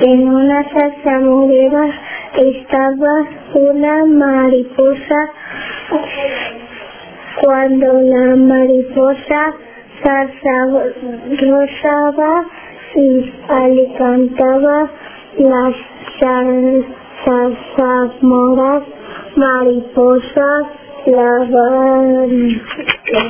[0.00, 1.88] En una zarzamora
[2.36, 5.30] estaba una mariposa.
[7.40, 9.54] Cuando la mariposa
[10.02, 10.84] zarzaba
[12.94, 14.90] y alicantaba
[15.38, 15.74] las
[17.24, 18.82] zarzamoras
[19.36, 20.66] mariposas
[21.06, 22.95] la